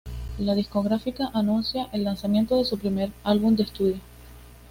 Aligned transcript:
La 0.39 0.55
discográfica 0.55 1.29
anuncia 1.31 1.87
el 1.93 2.05
lanzamiento 2.05 2.57
de 2.57 2.65
su 2.65 2.79
primer 2.79 3.11
álbum 3.23 3.55
de 3.55 3.61
estudio. 3.61 3.97